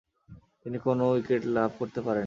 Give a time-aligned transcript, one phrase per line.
[0.61, 2.19] তিনি কোন উইকেট লাভ করতে পারেননি।